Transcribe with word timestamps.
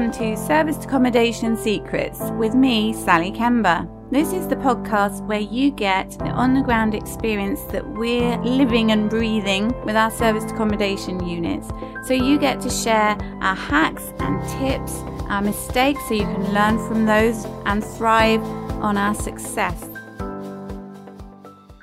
Welcome 0.00 0.18
to 0.18 0.46
Serviced 0.46 0.84
Accommodation 0.84 1.58
Secrets 1.58 2.20
with 2.38 2.54
me, 2.54 2.94
Sally 2.94 3.30
Kemba. 3.30 3.86
This 4.10 4.32
is 4.32 4.48
the 4.48 4.56
podcast 4.56 5.22
where 5.26 5.40
you 5.40 5.70
get 5.70 6.12
the 6.12 6.30
on 6.30 6.54
the 6.54 6.62
ground 6.62 6.94
experience 6.94 7.60
that 7.64 7.86
we're 7.86 8.38
living 8.38 8.92
and 8.92 9.10
breathing 9.10 9.68
with 9.84 9.96
our 9.96 10.10
serviced 10.10 10.52
accommodation 10.52 11.22
units. 11.26 11.68
So 12.06 12.14
you 12.14 12.38
get 12.38 12.62
to 12.62 12.70
share 12.70 13.18
our 13.42 13.54
hacks 13.54 14.14
and 14.20 14.40
tips, 14.58 14.94
our 15.28 15.42
mistakes, 15.42 16.00
so 16.08 16.14
you 16.14 16.24
can 16.24 16.54
learn 16.54 16.78
from 16.88 17.04
those 17.04 17.44
and 17.66 17.84
thrive 17.84 18.42
on 18.80 18.96
our 18.96 19.14
success. 19.14 19.86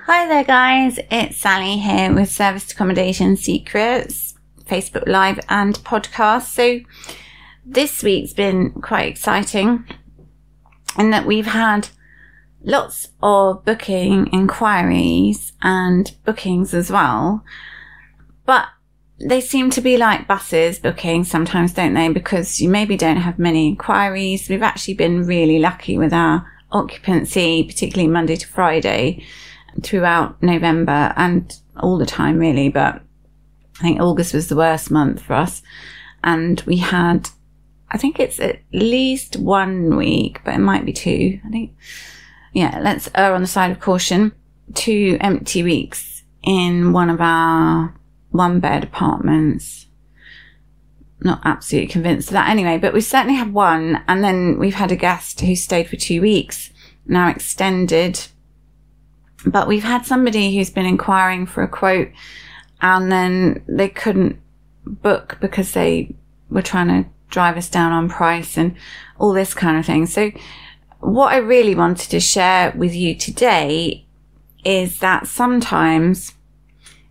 Hi 0.08 0.26
there, 0.28 0.44
guys. 0.44 0.98
It's 1.12 1.38
Sally 1.38 1.78
here 1.78 2.12
with 2.12 2.32
Serviced 2.32 2.72
Accommodation 2.72 3.38
Secrets, 3.38 4.34
Facebook 4.66 5.08
Live 5.08 5.40
and 5.50 5.76
podcast. 5.84 6.46
So 6.46 6.80
this 7.68 8.02
week's 8.02 8.34
been 8.34 8.72
quite 8.72 9.10
exciting 9.10 9.86
in 10.98 11.10
that 11.10 11.26
we've 11.26 11.48
had 11.48 11.90
lots 12.64 13.10
of 13.22 13.64
booking 13.66 14.28
inquiries 14.32 15.52
and 15.62 16.16
bookings 16.24 16.74
as 16.74 16.90
well. 16.90 17.44
But 18.46 18.68
they 19.20 19.42
seem 19.42 19.70
to 19.72 19.82
be 19.82 19.98
like 19.98 20.28
buses 20.28 20.80
booking 20.80 21.26
sometimes, 21.26 21.74
don't 21.74 21.94
they? 21.94 22.08
Because 22.08 22.62
you 22.62 22.70
maybe 22.70 22.96
don't 22.96 23.18
have 23.18 23.38
many 23.38 23.68
inquiries. 23.68 24.48
We've 24.48 24.64
actually 24.64 24.94
been 24.94 25.26
really 25.26 25.60
lucky 25.60 25.98
with 25.98 26.14
our 26.14 26.50
occupancy, 26.72 27.64
particularly 27.64 28.10
Monday 28.10 28.38
to 28.38 28.48
Friday 28.48 29.26
throughout 29.84 30.42
November 30.42 31.14
and 31.18 31.54
all 31.78 31.98
the 31.98 32.06
time 32.06 32.38
really. 32.38 32.70
But 32.70 33.02
I 33.80 33.82
think 33.82 34.00
August 34.00 34.34
was 34.34 34.48
the 34.48 34.56
worst 34.56 34.90
month 34.90 35.22
for 35.22 35.34
us. 35.34 35.62
And 36.24 36.62
we 36.66 36.78
had 36.78 37.30
I 37.90 37.98
think 37.98 38.20
it's 38.20 38.40
at 38.40 38.60
least 38.74 39.38
one 39.38 39.96
week, 39.96 40.42
but 40.44 40.54
it 40.54 40.60
might 40.60 40.86
be 40.86 40.94
two. 40.94 41.40
I 41.46 41.50
think, 41.50 41.76
yeah, 42.54 42.80
let's 42.82 43.10
err 43.16 43.34
on 43.34 43.42
the 43.42 43.48
side 43.48 43.72
of 43.72 43.80
caution. 43.80 44.34
Two 44.74 45.18
empty 45.22 45.64
weeks 45.64 46.24
in 46.44 46.92
one 46.92 47.10
of 47.10 47.22
our 47.22 47.96
one 48.32 48.60
bed 48.60 48.84
apartments. 48.84 49.86
Not 51.22 51.42
absolutely 51.46 51.88
convinced 51.88 52.30
of 52.30 52.34
that 52.34 52.50
anyway, 52.50 52.78
but 52.78 52.94
we 52.94 53.02
certainly 53.02 53.36
had 53.36 53.54
one. 53.54 54.04
And 54.08 54.24
then 54.24 54.60
we've 54.60 54.76
had 54.76 54.92
a 54.92 54.98
guest 54.98 55.40
who 55.42 55.56
stayed 55.56 55.88
for 55.88 55.96
two 55.96 56.22
weeks, 56.22 56.72
now 57.06 57.30
extended. 57.30 58.28
But 59.46 59.68
we've 59.68 59.84
had 59.84 60.06
somebody 60.06 60.56
who's 60.56 60.70
been 60.70 60.86
inquiring 60.86 61.46
for 61.46 61.64
a 61.64 61.68
quote 61.68 62.10
and 62.82 63.12
then 63.12 63.64
they 63.68 63.90
couldn't 63.90 64.40
book 64.86 65.38
because 65.42 65.74
they 65.74 66.16
were 66.50 66.62
trying 66.62 66.88
to 66.88 67.10
drive 67.30 67.58
us 67.58 67.70
down 67.70 67.92
on 67.92 68.10
price 68.10 68.58
and 68.58 68.76
all 69.20 69.34
this 69.34 69.54
kind 69.54 69.78
of 69.78 69.86
thing. 69.86 70.06
So 70.06 70.32
what 71.00 71.34
I 71.34 71.38
really 71.38 71.76
wanted 71.76 72.10
to 72.10 72.20
share 72.20 72.72
with 72.76 72.94
you 72.96 73.16
today 73.16 74.06
is 74.66 75.00
that 75.00 75.28
sometimes 75.28 76.34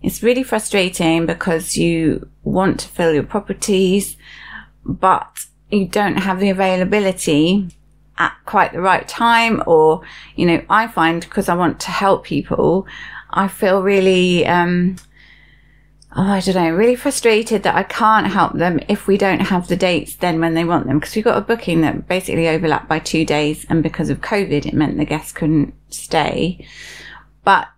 it's 0.02 0.22
really 0.22 0.42
frustrating 0.42 1.26
because 1.26 1.76
you 1.76 2.28
want 2.42 2.80
to 2.80 2.88
fill 2.88 3.14
your 3.14 3.22
properties, 3.22 4.16
but 4.84 5.46
you 5.70 5.86
don't 5.86 6.18
have 6.18 6.38
the 6.38 6.50
availability 6.50 7.68
at 8.18 8.36
quite 8.44 8.72
the 8.72 8.80
right 8.80 9.06
time. 9.08 9.62
Or, 9.66 10.02
you 10.36 10.46
know, 10.46 10.62
I 10.68 10.86
find 10.86 11.22
because 11.22 11.48
I 11.48 11.54
want 11.54 11.80
to 11.80 11.90
help 11.90 12.24
people, 12.24 12.86
I 13.30 13.48
feel 13.48 13.82
really, 13.82 14.46
um, 14.46 14.96
oh, 16.16 16.22
I 16.22 16.40
don't 16.40 16.54
know, 16.54 16.70
really 16.70 16.96
frustrated 16.96 17.62
that 17.62 17.74
I 17.74 17.82
can't 17.82 18.26
help 18.26 18.54
them 18.54 18.80
if 18.88 19.06
we 19.06 19.18
don't 19.18 19.40
have 19.40 19.68
the 19.68 19.76
dates 19.76 20.16
then 20.16 20.40
when 20.40 20.54
they 20.54 20.64
want 20.64 20.86
them. 20.86 20.98
Because 20.98 21.14
we 21.14 21.20
got 21.20 21.36
a 21.36 21.42
booking 21.42 21.82
that 21.82 22.08
basically 22.08 22.48
overlapped 22.48 22.88
by 22.88 22.98
two 22.98 23.26
days. 23.26 23.66
And 23.68 23.82
because 23.82 24.08
of 24.08 24.22
COVID, 24.22 24.64
it 24.64 24.72
meant 24.72 24.96
the 24.96 25.04
guests 25.04 25.32
couldn't 25.32 25.74
stay. 25.90 26.66
But 27.44 27.68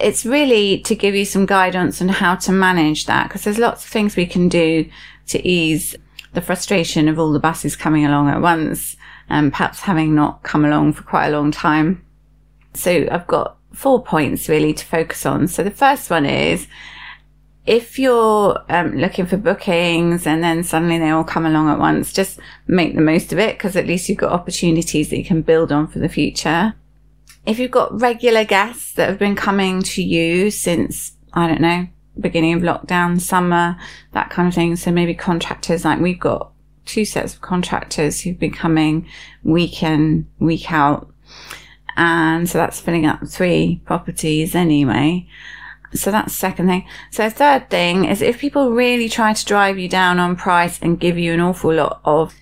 it's 0.00 0.26
really 0.26 0.80
to 0.80 0.96
give 0.96 1.14
you 1.14 1.24
some 1.24 1.46
guidance 1.46 2.02
on 2.02 2.08
how 2.08 2.34
to 2.34 2.52
manage 2.52 3.06
that. 3.06 3.28
Because 3.28 3.44
there's 3.44 3.58
lots 3.58 3.84
of 3.84 3.90
things 3.90 4.16
we 4.16 4.26
can 4.26 4.48
do 4.48 4.90
to 5.28 5.48
ease 5.48 5.94
the 6.32 6.40
frustration 6.40 7.08
of 7.08 7.20
all 7.20 7.32
the 7.32 7.38
buses 7.38 7.76
coming 7.76 8.04
along 8.04 8.28
at 8.28 8.40
once 8.40 8.96
and 9.28 9.52
perhaps 9.52 9.80
having 9.80 10.14
not 10.14 10.42
come 10.42 10.64
along 10.64 10.92
for 10.92 11.04
quite 11.04 11.28
a 11.28 11.32
long 11.32 11.52
time. 11.52 12.04
So 12.74 13.06
I've 13.10 13.26
got 13.28 13.56
four 13.72 14.02
points 14.02 14.48
really 14.48 14.74
to 14.74 14.84
focus 14.84 15.24
on. 15.24 15.46
So 15.46 15.62
the 15.62 15.70
first 15.70 16.10
one 16.10 16.26
is 16.26 16.66
if 17.66 17.98
you're 17.98 18.62
um, 18.68 18.96
looking 18.96 19.26
for 19.26 19.36
bookings 19.36 20.26
and 20.26 20.42
then 20.42 20.62
suddenly 20.62 20.98
they 20.98 21.10
all 21.10 21.24
come 21.24 21.44
along 21.44 21.68
at 21.68 21.78
once, 21.78 22.12
just 22.12 22.38
make 22.68 22.94
the 22.94 23.00
most 23.00 23.32
of 23.32 23.38
it 23.38 23.58
because 23.58 23.74
at 23.76 23.86
least 23.86 24.08
you've 24.08 24.18
got 24.18 24.32
opportunities 24.32 25.10
that 25.10 25.18
you 25.18 25.24
can 25.24 25.42
build 25.42 25.72
on 25.72 25.88
for 25.88 25.98
the 25.98 26.08
future. 26.08 26.74
If 27.44 27.58
you've 27.58 27.72
got 27.72 28.00
regular 28.00 28.44
guests 28.44 28.92
that 28.94 29.08
have 29.08 29.18
been 29.18 29.36
coming 29.36 29.82
to 29.82 30.02
you 30.02 30.50
since, 30.50 31.12
I 31.32 31.48
don't 31.48 31.60
know, 31.60 31.88
beginning 32.18 32.54
of 32.54 32.62
lockdown, 32.62 33.20
summer, 33.20 33.76
that 34.12 34.30
kind 34.30 34.48
of 34.48 34.54
thing. 34.54 34.76
So 34.76 34.92
maybe 34.92 35.14
contractors, 35.14 35.84
like 35.84 36.00
we've 36.00 36.20
got 36.20 36.52
two 36.84 37.04
sets 37.04 37.34
of 37.34 37.40
contractors 37.40 38.20
who've 38.20 38.38
been 38.38 38.52
coming 38.52 39.08
week 39.42 39.82
in, 39.82 40.28
week 40.38 40.72
out. 40.72 41.12
And 41.96 42.48
so 42.48 42.58
that's 42.58 42.80
filling 42.80 43.06
up 43.06 43.26
three 43.26 43.80
properties 43.84 44.54
anyway. 44.54 45.26
So 45.96 46.10
that's 46.10 46.34
second 46.34 46.68
thing. 46.68 46.86
So 47.10 47.28
third 47.30 47.70
thing 47.70 48.04
is 48.04 48.22
if 48.22 48.38
people 48.38 48.70
really 48.70 49.08
try 49.08 49.32
to 49.32 49.44
drive 49.44 49.78
you 49.78 49.88
down 49.88 50.18
on 50.18 50.36
price 50.36 50.78
and 50.80 51.00
give 51.00 51.18
you 51.18 51.32
an 51.32 51.40
awful 51.40 51.74
lot 51.74 52.00
of 52.04 52.34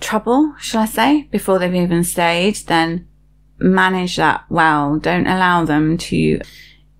trouble, 0.00 0.54
shall 0.58 0.82
I 0.82 0.86
say, 0.86 1.22
before 1.30 1.58
they've 1.58 1.74
even 1.74 2.04
stayed, 2.04 2.56
then 2.66 3.08
manage 3.58 4.16
that 4.16 4.44
well. 4.48 4.98
Don't 4.98 5.26
allow 5.26 5.64
them 5.64 5.96
to 5.98 6.16
you 6.16 6.40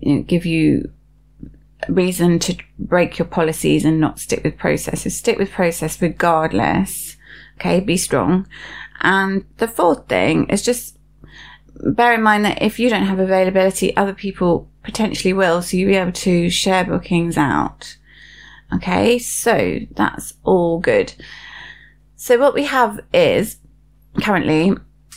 know, 0.02 0.22
give 0.22 0.46
you 0.46 0.91
reason 1.88 2.38
to 2.38 2.56
break 2.78 3.18
your 3.18 3.26
policies 3.26 3.84
and 3.84 4.00
not 4.00 4.20
stick 4.20 4.44
with 4.44 4.56
processes. 4.56 5.16
Stick 5.16 5.38
with 5.38 5.50
process 5.50 6.00
regardless. 6.00 7.16
Okay, 7.56 7.80
be 7.80 7.96
strong. 7.96 8.46
And 9.00 9.44
the 9.58 9.68
fourth 9.68 10.08
thing 10.08 10.48
is 10.48 10.62
just 10.62 10.96
bear 11.74 12.14
in 12.14 12.22
mind 12.22 12.44
that 12.44 12.62
if 12.62 12.78
you 12.78 12.88
don't 12.88 13.06
have 13.06 13.18
availability, 13.18 13.96
other 13.96 14.14
people 14.14 14.68
potentially 14.82 15.32
will. 15.32 15.62
So 15.62 15.76
you'll 15.76 15.91
be 15.91 15.97
able 15.97 16.12
to 16.12 16.50
share 16.50 16.84
bookings 16.84 17.37
out. 17.37 17.97
Okay. 18.75 19.19
So 19.19 19.81
that's 19.93 20.34
all 20.44 20.81
good. 20.81 21.15
So 22.16 22.38
what 22.38 22.54
we 22.54 22.65
have 22.65 23.00
is 23.12 23.59
currently 24.21 24.72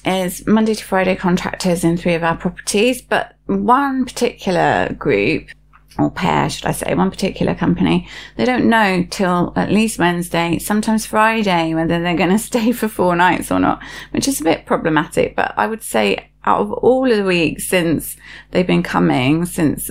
is 0.06 0.46
Monday 0.46 0.74
to 0.74 0.84
Friday 0.84 1.16
contractors 1.16 1.84
in 1.84 1.98
three 1.98 2.14
of 2.14 2.24
our 2.24 2.38
properties, 2.38 3.02
but 3.02 3.36
one 3.48 4.06
particular 4.06 4.94
group 4.98 5.50
or 5.98 6.12
pair, 6.12 6.50
should 6.50 6.66
I 6.66 6.72
say, 6.72 6.94
one 6.94 7.10
particular 7.10 7.56
company, 7.56 8.08
they 8.36 8.46
don't 8.46 8.70
know 8.70 9.06
till 9.10 9.54
at 9.56 9.72
least 9.72 9.98
Wednesday, 9.98 10.60
sometimes 10.60 11.06
Friday, 11.06 11.74
whether 11.74 12.02
they're 12.02 12.18
going 12.18 12.30
to 12.38 12.40
stay 12.40 12.72
for 12.72 12.88
four 12.88 13.16
nights 13.16 13.52
or 13.52 13.60
not, 13.60 13.82
which 14.12 14.28
is 14.28 14.42
a 14.42 14.44
bit 14.44 14.66
problematic. 14.66 15.36
But 15.36 15.54
I 15.58 15.68
would 15.68 15.84
say 15.84 16.30
out 16.46 16.62
of 16.62 16.72
all 16.72 17.10
of 17.10 17.18
the 17.18 17.24
weeks 17.24 17.68
since 17.68 18.18
they've 18.52 18.68
been 18.68 18.84
coming, 18.84 19.46
since 19.46 19.90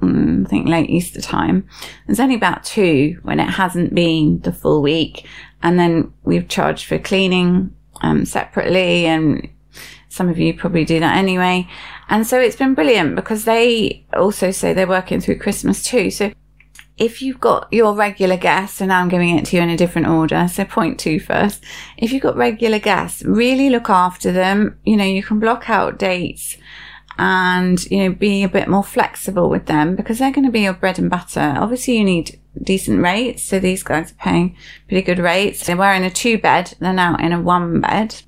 um, 0.00 0.44
I 0.46 0.48
think 0.48 0.68
late 0.68 0.90
Easter 0.90 1.20
time, 1.20 1.68
there's 2.06 2.20
only 2.20 2.34
about 2.34 2.64
two 2.64 3.18
when 3.22 3.40
it 3.40 3.50
hasn't 3.50 3.94
been 3.94 4.40
the 4.40 4.52
full 4.52 4.82
week. 4.82 5.26
And 5.62 5.78
then 5.78 6.12
we've 6.24 6.48
charged 6.48 6.86
for 6.86 6.98
cleaning 6.98 7.74
um, 8.02 8.26
separately, 8.26 9.06
and 9.06 9.48
some 10.08 10.28
of 10.28 10.38
you 10.38 10.54
probably 10.54 10.84
do 10.84 11.00
that 11.00 11.16
anyway. 11.16 11.68
And 12.08 12.26
so 12.26 12.38
it's 12.38 12.56
been 12.56 12.74
brilliant 12.74 13.16
because 13.16 13.44
they 13.44 14.04
also 14.12 14.50
say 14.50 14.72
they're 14.72 14.86
working 14.86 15.20
through 15.20 15.38
Christmas 15.38 15.82
too. 15.82 16.10
So 16.10 16.32
if 16.96 17.22
you've 17.22 17.40
got 17.40 17.72
your 17.72 17.94
regular 17.94 18.36
guests, 18.36 18.80
and 18.80 18.92
I'm 18.92 19.08
giving 19.08 19.36
it 19.36 19.46
to 19.46 19.56
you 19.56 19.62
in 19.62 19.70
a 19.70 19.76
different 19.76 20.08
order, 20.08 20.46
so 20.48 20.64
point 20.64 20.98
two 21.00 21.18
first. 21.18 21.64
If 21.96 22.12
you've 22.12 22.22
got 22.22 22.36
regular 22.36 22.78
guests, 22.78 23.24
really 23.24 23.70
look 23.70 23.90
after 23.90 24.30
them. 24.30 24.78
You 24.84 24.96
know, 24.96 25.04
you 25.04 25.22
can 25.22 25.40
block 25.40 25.68
out 25.68 25.98
dates 25.98 26.56
and, 27.18 27.82
you 27.90 27.98
know, 27.98 28.14
be 28.14 28.42
a 28.42 28.48
bit 28.48 28.68
more 28.68 28.84
flexible 28.84 29.48
with 29.48 29.66
them 29.66 29.96
because 29.96 30.18
they're 30.18 30.32
going 30.32 30.46
to 30.46 30.52
be 30.52 30.62
your 30.62 30.74
bread 30.74 30.98
and 30.98 31.10
butter. 31.10 31.54
Obviously, 31.56 31.98
you 31.98 32.04
need 32.04 32.40
decent 32.62 33.02
rates. 33.02 33.44
So 33.44 33.58
these 33.58 33.82
guys 33.82 34.12
are 34.12 34.16
paying 34.16 34.56
pretty 34.88 35.02
good 35.02 35.18
rates. 35.18 35.66
They 35.66 35.74
were 35.74 35.92
in 35.92 36.04
a 36.04 36.10
two 36.10 36.38
bed, 36.38 36.74
they're 36.78 36.92
now 36.92 37.16
in 37.16 37.32
a 37.32 37.40
one 37.40 37.80
bed. 37.80 38.22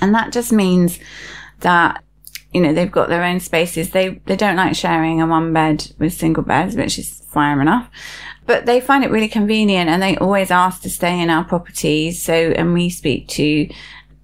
And 0.00 0.14
that 0.14 0.32
just 0.32 0.52
means 0.52 0.98
that 1.60 2.02
you 2.52 2.60
know, 2.60 2.72
they've 2.72 2.90
got 2.90 3.08
their 3.08 3.24
own 3.24 3.40
spaces. 3.40 3.90
They, 3.90 4.20
they 4.26 4.36
don't 4.36 4.56
like 4.56 4.74
sharing 4.74 5.20
a 5.20 5.26
one 5.26 5.52
bed 5.52 5.92
with 5.98 6.12
single 6.12 6.42
beds, 6.42 6.74
which 6.76 6.98
is 6.98 7.20
fire 7.20 7.60
enough. 7.60 7.88
But 8.46 8.66
they 8.66 8.80
find 8.80 9.04
it 9.04 9.10
really 9.10 9.28
convenient 9.28 9.88
and 9.88 10.02
they 10.02 10.16
always 10.16 10.50
ask 10.50 10.82
to 10.82 10.90
stay 10.90 11.20
in 11.20 11.30
our 11.30 11.44
properties. 11.44 12.22
So, 12.22 12.34
and 12.34 12.72
we 12.72 12.90
speak 12.90 13.28
to 13.28 13.68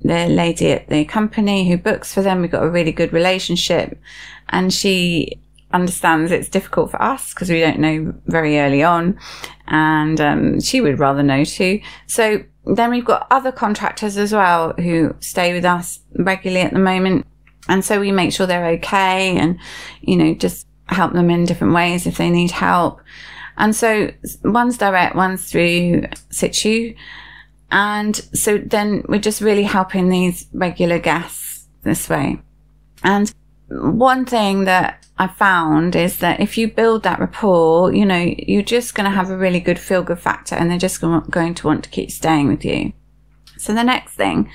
the 0.00 0.26
lady 0.28 0.73
at 0.73 0.88
the 0.88 1.05
company 1.05 1.69
who 1.69 1.76
books 1.76 2.12
for 2.12 2.23
them. 2.23 2.40
We've 2.40 2.50
got 2.50 2.64
a 2.64 2.70
really 2.70 2.93
good 2.93 3.12
relationship 3.12 4.00
and 4.49 4.72
she 4.72 5.40
understands 5.72 6.32
it's 6.32 6.49
difficult 6.49 6.90
for 6.90 7.02
us 7.02 7.34
because 7.34 7.50
we 7.50 7.61
don't 7.61 7.79
know 7.79 8.14
very 8.26 8.58
early 8.58 8.82
on 8.82 9.19
and 9.67 10.20
um, 10.20 10.61
she 10.61 10.81
would 10.81 10.99
rather 10.99 11.22
know 11.22 11.44
too. 11.44 11.81
So 12.06 12.44
then 12.64 12.90
we've 12.90 13.05
got 13.05 13.26
other 13.31 13.52
contractors 13.52 14.17
as 14.17 14.32
well 14.32 14.72
who 14.75 15.14
stay 15.20 15.52
with 15.52 15.64
us 15.64 16.00
regularly 16.14 16.62
at 16.62 16.72
the 16.72 16.79
moment. 16.79 17.26
And 17.69 17.85
so 17.85 18.01
we 18.01 18.13
make 18.13 18.33
sure 18.33 18.47
they're 18.47 18.69
okay 18.75 19.37
and, 19.37 19.59
you 20.01 20.17
know, 20.17 20.35
just 20.35 20.67
help 20.87 21.13
them 21.13 21.31
in 21.31 21.45
different 21.45 21.75
ways 21.75 22.07
if 22.07 22.17
they 22.17 22.31
need 22.31 22.53
help. 22.53 23.01
And 23.57 23.75
so 23.75 24.11
one's 24.45 24.79
direct, 24.79 25.17
one's 25.17 25.51
through 25.51 26.05
situ. 26.31 26.95
And 27.71 28.15
so 28.15 28.59
then 28.59 29.03
we're 29.09 29.19
just 29.19 29.41
really 29.41 29.65
helping 29.65 30.09
these 30.09 30.47
regular 30.53 30.99
guests 30.99 31.67
this 31.83 32.09
way. 32.09 32.39
And 33.03 33.33
one 33.69 34.25
thing 34.25 34.65
that 34.65 35.05
I 35.19 35.27
found 35.27 35.97
is 35.97 36.19
that 36.19 36.41
if 36.41 36.57
you 36.59 36.69
build 36.69 37.03
that 37.03 37.19
rapport, 37.19 37.93
you 37.93 38.05
know, 38.05 38.35
you're 38.39 38.63
just 38.63 38.95
going 38.95 39.11
to 39.11 39.17
have 39.17 39.31
a 39.31 39.37
really 39.37 39.61
good 39.61 39.79
feel 39.79 40.03
good 40.03 40.21
factor 40.21 40.55
and 40.55 40.71
they're 40.71 40.79
just 40.79 41.01
going 41.01 41.55
to 41.55 41.67
want 41.67 41.85
to 41.85 41.91
keep 41.91 42.11
staying 42.11 42.49
with 42.49 42.65
you. 42.65 42.93
So 43.57 43.73
the 43.73 43.83
next 43.83 44.15
thing 44.15 44.51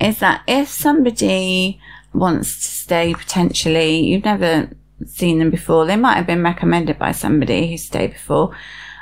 is 0.00 0.20
that 0.20 0.42
if 0.46 0.68
somebody 0.68 1.80
wants 2.12 2.56
to 2.56 2.70
stay 2.70 3.14
potentially, 3.14 4.00
you've 4.00 4.24
never 4.24 4.70
seen 5.06 5.38
them 5.38 5.50
before, 5.50 5.86
they 5.86 5.96
might 5.96 6.16
have 6.16 6.26
been 6.26 6.42
recommended 6.42 6.98
by 6.98 7.12
somebody 7.12 7.70
who 7.70 7.76
stayed 7.76 8.12
before, 8.12 8.56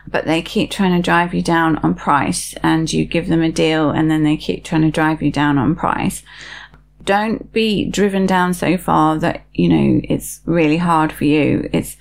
but 0.06 0.24
they 0.24 0.42
keep 0.42 0.70
trying 0.70 0.94
to 0.94 1.02
drive 1.02 1.34
you 1.34 1.42
down 1.42 1.78
on 1.78 1.94
price 1.94 2.54
and 2.62 2.92
you 2.92 3.04
give 3.04 3.28
them 3.28 3.42
a 3.42 3.50
deal 3.50 3.90
and 3.90 4.10
then 4.10 4.22
they 4.22 4.36
keep 4.36 4.64
trying 4.64 4.82
to 4.82 4.90
drive 4.90 5.22
you 5.22 5.32
down 5.32 5.58
on 5.58 5.74
price 5.74 6.22
don't 7.06 7.52
be 7.52 7.86
driven 7.86 8.26
down 8.26 8.52
so 8.52 8.76
far 8.76 9.16
that, 9.18 9.44
you 9.54 9.68
know, 9.68 10.00
it's 10.04 10.40
really 10.44 10.76
hard 10.76 11.12
for 11.12 11.24
you. 11.24 11.70
It's 11.72 11.96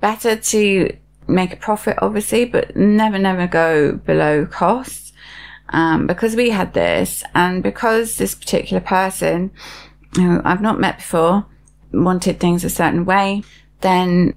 better 0.00 0.34
to 0.34 0.96
make 1.28 1.52
a 1.52 1.56
profit, 1.56 1.98
obviously, 2.00 2.46
but 2.46 2.74
never, 2.74 3.18
never 3.18 3.46
go 3.46 3.92
below 3.92 4.46
cost. 4.46 5.04
Um, 5.70 6.06
because 6.06 6.34
we 6.34 6.48
had 6.48 6.72
this 6.72 7.22
and 7.34 7.62
because 7.62 8.16
this 8.16 8.34
particular 8.34 8.80
person 8.80 9.50
who 10.14 10.40
I've 10.44 10.62
not 10.62 10.80
met 10.80 10.98
before 10.98 11.46
wanted 11.92 12.38
things 12.38 12.64
a 12.64 12.70
certain 12.70 13.04
way, 13.04 13.42
then 13.80 14.34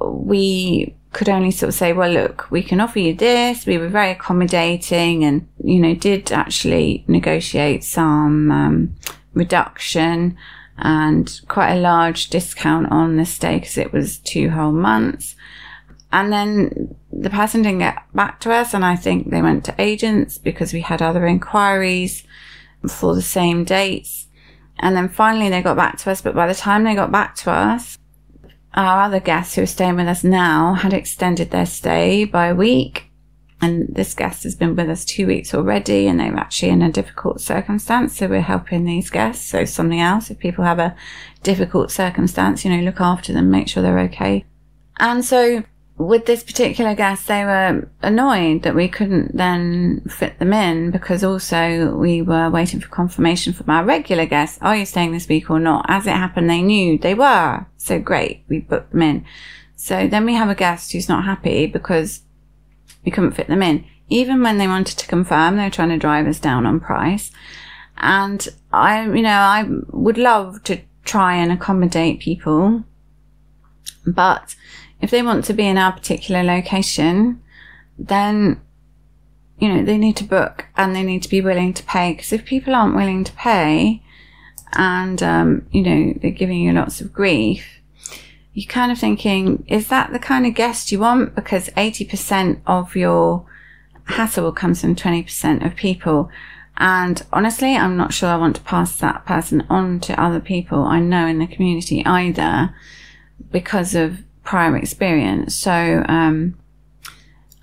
we 0.00 0.94
could 1.12 1.28
only 1.28 1.50
sort 1.50 1.68
of 1.68 1.74
say, 1.74 1.92
well, 1.92 2.10
look, 2.10 2.50
we 2.50 2.62
can 2.62 2.80
offer 2.80 2.98
you 2.98 3.14
this. 3.14 3.66
We 3.66 3.78
were 3.78 3.88
very 3.88 4.10
accommodating 4.10 5.24
and, 5.24 5.48
you 5.62 5.80
know, 5.80 5.94
did 5.94 6.30
actually 6.32 7.04
negotiate 7.08 7.82
some, 7.82 8.50
um, 8.50 8.94
reduction 9.34 10.36
and 10.76 11.40
quite 11.48 11.72
a 11.72 11.80
large 11.80 12.28
discount 12.28 12.90
on 12.90 13.16
the 13.16 13.24
stay 13.24 13.58
because 13.58 13.78
it 13.78 13.92
was 13.92 14.18
two 14.18 14.50
whole 14.50 14.72
months. 14.72 15.34
And 16.12 16.32
then 16.32 16.94
the 17.12 17.30
person 17.30 17.62
didn't 17.62 17.80
get 17.80 17.98
back 18.14 18.40
to 18.40 18.52
us, 18.52 18.72
and 18.72 18.84
I 18.84 18.96
think 18.96 19.30
they 19.30 19.42
went 19.42 19.64
to 19.64 19.74
agents 19.78 20.38
because 20.38 20.72
we 20.72 20.80
had 20.80 21.02
other 21.02 21.26
inquiries 21.26 22.22
for 22.88 23.14
the 23.14 23.22
same 23.22 23.64
dates. 23.64 24.27
And 24.80 24.96
then 24.96 25.08
finally 25.08 25.48
they 25.48 25.62
got 25.62 25.76
back 25.76 25.98
to 25.98 26.10
us, 26.10 26.20
but 26.20 26.34
by 26.34 26.46
the 26.46 26.54
time 26.54 26.84
they 26.84 26.94
got 26.94 27.12
back 27.12 27.34
to 27.36 27.50
us, 27.50 27.98
our 28.74 29.02
other 29.02 29.20
guests 29.20 29.54
who 29.54 29.62
are 29.62 29.66
staying 29.66 29.96
with 29.96 30.06
us 30.06 30.22
now 30.22 30.74
had 30.74 30.92
extended 30.92 31.50
their 31.50 31.66
stay 31.66 32.24
by 32.24 32.46
a 32.46 32.54
week 32.54 33.08
and 33.60 33.88
this 33.88 34.14
guest 34.14 34.44
has 34.44 34.54
been 34.54 34.76
with 34.76 34.88
us 34.88 35.04
two 35.04 35.26
weeks 35.26 35.52
already 35.52 36.06
and 36.06 36.20
they're 36.20 36.36
actually 36.36 36.68
in 36.68 36.82
a 36.82 36.92
difficult 36.92 37.40
circumstance. 37.40 38.16
So 38.16 38.28
we're 38.28 38.40
helping 38.40 38.84
these 38.84 39.10
guests. 39.10 39.50
So 39.50 39.64
something 39.64 40.00
else, 40.00 40.30
if 40.30 40.38
people 40.38 40.64
have 40.64 40.78
a 40.78 40.94
difficult 41.42 41.90
circumstance, 41.90 42.64
you 42.64 42.70
know, 42.70 42.82
look 42.82 43.00
after 43.00 43.32
them, 43.32 43.50
make 43.50 43.68
sure 43.68 43.82
they're 43.82 43.98
okay. 44.00 44.44
And 45.00 45.24
so 45.24 45.64
with 45.98 46.26
this 46.26 46.44
particular 46.44 46.94
guest, 46.94 47.26
they 47.26 47.44
were 47.44 47.90
annoyed 48.02 48.62
that 48.62 48.74
we 48.74 48.88
couldn't 48.88 49.36
then 49.36 50.02
fit 50.08 50.38
them 50.38 50.52
in 50.52 50.92
because 50.92 51.24
also 51.24 51.94
we 51.96 52.22
were 52.22 52.48
waiting 52.48 52.78
for 52.78 52.88
confirmation 52.88 53.52
from 53.52 53.68
our 53.68 53.84
regular 53.84 54.24
guests. 54.24 54.58
Are 54.62 54.76
you 54.76 54.86
staying 54.86 55.10
this 55.12 55.28
week 55.28 55.50
or 55.50 55.58
not? 55.58 55.86
As 55.88 56.06
it 56.06 56.12
happened, 56.12 56.48
they 56.48 56.62
knew 56.62 56.98
they 56.98 57.14
were. 57.14 57.66
So 57.76 57.98
great. 57.98 58.44
We 58.48 58.60
booked 58.60 58.92
them 58.92 59.02
in. 59.02 59.24
So 59.74 60.06
then 60.06 60.24
we 60.24 60.34
have 60.34 60.48
a 60.48 60.54
guest 60.54 60.92
who's 60.92 61.08
not 61.08 61.24
happy 61.24 61.66
because 61.66 62.22
we 63.04 63.10
couldn't 63.10 63.32
fit 63.32 63.48
them 63.48 63.62
in. 63.62 63.84
Even 64.08 64.42
when 64.42 64.58
they 64.58 64.68
wanted 64.68 64.98
to 64.98 65.06
confirm, 65.08 65.56
they 65.56 65.64
were 65.64 65.70
trying 65.70 65.90
to 65.90 65.98
drive 65.98 66.28
us 66.28 66.38
down 66.38 66.64
on 66.64 66.78
price. 66.78 67.32
And 67.96 68.48
I, 68.72 69.04
you 69.04 69.22
know, 69.22 69.30
I 69.30 69.66
would 69.90 70.18
love 70.18 70.62
to 70.64 70.80
try 71.04 71.34
and 71.34 71.50
accommodate 71.50 72.20
people. 72.20 72.84
But 74.06 74.54
if 75.00 75.10
they 75.10 75.22
want 75.22 75.44
to 75.44 75.52
be 75.52 75.66
in 75.66 75.78
our 75.78 75.92
particular 75.92 76.42
location, 76.42 77.42
then, 77.98 78.60
you 79.58 79.68
know, 79.68 79.84
they 79.84 79.98
need 79.98 80.16
to 80.16 80.24
book 80.24 80.66
and 80.76 80.94
they 80.94 81.02
need 81.02 81.22
to 81.22 81.28
be 81.28 81.40
willing 81.40 81.72
to 81.74 81.82
pay. 81.84 82.12
Because 82.12 82.32
if 82.32 82.44
people 82.44 82.74
aren't 82.74 82.96
willing 82.96 83.24
to 83.24 83.32
pay 83.32 84.02
and, 84.74 85.22
um, 85.22 85.66
you 85.70 85.82
know, 85.82 86.14
they're 86.20 86.30
giving 86.30 86.60
you 86.60 86.72
lots 86.72 87.00
of 87.00 87.12
grief, 87.12 87.80
you're 88.52 88.66
kind 88.66 88.90
of 88.90 88.98
thinking, 88.98 89.64
is 89.68 89.88
that 89.88 90.12
the 90.12 90.18
kind 90.18 90.44
of 90.46 90.54
guest 90.54 90.90
you 90.90 90.98
want? 90.98 91.34
Because 91.34 91.68
80% 91.70 92.60
of 92.66 92.96
your 92.96 93.46
hassle 94.04 94.50
comes 94.52 94.80
from 94.80 94.96
20% 94.96 95.64
of 95.64 95.76
people. 95.76 96.28
And 96.76 97.24
honestly, 97.32 97.76
I'm 97.76 97.96
not 97.96 98.12
sure 98.12 98.28
I 98.28 98.36
want 98.36 98.56
to 98.56 98.62
pass 98.62 98.96
that 98.96 99.26
person 99.26 99.64
on 99.68 100.00
to 100.00 100.20
other 100.20 100.40
people 100.40 100.82
I 100.82 101.00
know 101.00 101.26
in 101.26 101.38
the 101.38 101.46
community 101.46 102.04
either 102.04 102.74
because 103.50 103.94
of 103.94 104.22
prior 104.48 104.76
experience. 104.76 105.54
So, 105.54 106.04
um, 106.08 106.58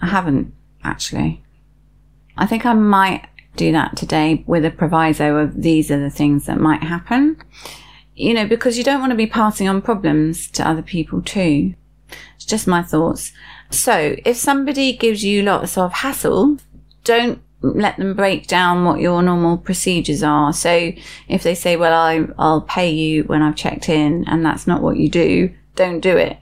I 0.02 0.08
haven't 0.08 0.54
actually. 0.84 1.44
I 2.38 2.46
think 2.46 2.66
I 2.66 2.74
might 2.74 3.28
do 3.56 3.72
that 3.72 3.96
today 3.96 4.44
with 4.46 4.66
a 4.66 4.72
proviso 4.72 5.38
of 5.38 5.62
these 5.62 5.90
are 5.90 6.00
the 6.00 6.10
things 6.10 6.46
that 6.46 6.60
might 6.60 6.84
happen 6.84 7.38
you 8.16 8.34
know, 8.34 8.48
because 8.48 8.78
you 8.78 8.84
don't 8.84 9.02
want 9.02 9.12
to 9.12 9.18
be 9.18 9.28
passing 9.28 9.68
on 9.68 9.82
problems 9.82 10.50
to 10.52 10.68
other 10.68 10.82
people 10.82 11.22
too. 11.22 11.76
It's 12.36 12.46
just 12.46 12.68
my 12.68 12.82
thoughts. 12.82 13.34
So 13.70 14.16
if 14.26 14.38
somebody 14.38 14.96
gives 14.96 15.24
you 15.24 15.44
lots 15.44 15.78
of 15.78 15.92
hassle, 15.92 16.58
don't 17.04 17.42
let 17.62 17.98
them 17.98 18.14
break 18.14 18.48
down 18.48 18.86
what 18.86 19.02
your 19.02 19.22
normal 19.22 19.58
procedures 19.58 20.24
are. 20.24 20.54
So 20.54 20.94
if 21.28 21.44
they 21.44 21.56
say, 21.56 21.76
well, 21.76 21.94
I, 21.94 22.28
I'll 22.38 22.62
pay 22.62 22.90
you 22.90 23.24
when 23.24 23.42
I've 23.42 23.56
checked 23.56 23.90
in 23.90 24.24
and 24.28 24.46
that's 24.46 24.66
not 24.66 24.82
what 24.82 24.98
you 24.98 25.10
do, 25.10 25.54
don't 25.76 26.00
do 26.00 26.16
it. 26.16 26.38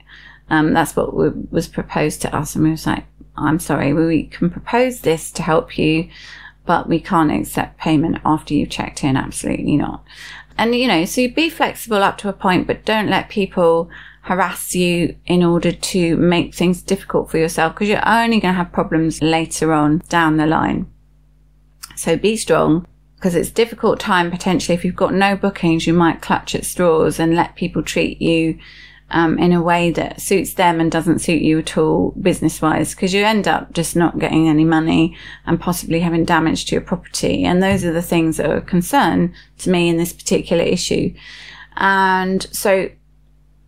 Um, 0.49 0.73
that's 0.73 0.95
what 0.95 1.13
was 1.51 1.67
proposed 1.67 2.21
to 2.21 2.35
us. 2.35 2.55
And 2.55 2.63
we 2.63 2.71
was 2.71 2.85
like, 2.85 3.05
I'm 3.35 3.59
sorry, 3.59 3.93
we 3.93 4.25
can 4.25 4.49
propose 4.49 5.01
this 5.01 5.31
to 5.31 5.41
help 5.43 5.77
you, 5.77 6.09
but 6.65 6.87
we 6.87 6.99
can't 6.99 7.31
accept 7.31 7.79
payment 7.79 8.19
after 8.23 8.53
you've 8.53 8.69
checked 8.69 9.03
in. 9.03 9.17
Absolutely 9.17 9.77
not. 9.77 10.03
And, 10.57 10.75
you 10.75 10.87
know, 10.87 11.05
so 11.05 11.21
you 11.21 11.33
be 11.33 11.49
flexible 11.49 12.03
up 12.03 12.17
to 12.19 12.29
a 12.29 12.33
point, 12.33 12.67
but 12.67 12.85
don't 12.85 13.09
let 13.09 13.29
people 13.29 13.89
harass 14.23 14.73
you 14.73 15.15
in 15.25 15.43
order 15.43 15.71
to 15.71 16.15
make 16.15 16.55
things 16.55 16.81
difficult 16.81 17.29
for 17.29 17.37
yourself 17.37 17.73
because 17.73 17.89
you're 17.89 18.07
only 18.07 18.39
going 18.39 18.53
to 18.53 18.57
have 18.57 18.71
problems 18.71 19.21
later 19.21 19.73
on 19.73 20.01
down 20.09 20.37
the 20.37 20.45
line. 20.45 20.89
So 21.95 22.15
be 22.15 22.37
strong 22.37 22.87
because 23.17 23.35
it's 23.35 23.51
difficult 23.51 23.99
time 23.99 24.31
potentially. 24.31 24.75
If 24.75 24.85
you've 24.85 24.95
got 24.95 25.13
no 25.13 25.35
bookings, 25.35 25.87
you 25.87 25.93
might 25.93 26.21
clutch 26.21 26.55
at 26.55 26.65
straws 26.65 27.19
and 27.19 27.35
let 27.35 27.55
people 27.55 27.83
treat 27.83 28.21
you 28.21 28.57
um, 29.13 29.37
in 29.37 29.53
a 29.53 29.61
way 29.61 29.91
that 29.91 30.19
suits 30.19 30.55
them 30.55 30.79
and 30.79 30.91
doesn't 30.91 31.19
suit 31.19 31.41
you 31.41 31.59
at 31.59 31.77
all 31.77 32.11
business 32.19 32.61
wise 32.61 32.95
because 32.95 33.13
you 33.13 33.23
end 33.23 33.47
up 33.47 33.71
just 33.71 33.95
not 33.95 34.17
getting 34.17 34.49
any 34.49 34.65
money 34.65 35.15
and 35.45 35.61
possibly 35.61 35.99
having 35.99 36.25
damage 36.25 36.65
to 36.65 36.75
your 36.75 36.81
property. 36.81 37.45
And 37.45 37.61
those 37.61 37.85
are 37.85 37.93
the 37.93 38.01
things 38.01 38.37
that 38.37 38.49
are 38.49 38.57
a 38.57 38.61
concern 38.61 39.33
to 39.59 39.69
me 39.69 39.87
in 39.87 39.97
this 39.97 40.11
particular 40.11 40.63
issue. 40.63 41.13
And 41.77 42.41
so 42.51 42.89